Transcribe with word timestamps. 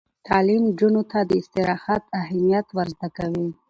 تعلیم 0.27 0.63
نجونو 0.69 1.01
ته 1.11 1.19
د 1.29 1.31
استراحت 1.41 2.03
اهمیت 2.21 2.67
ور 2.77 2.87
زده 2.95 3.07
کوي. 3.17 3.47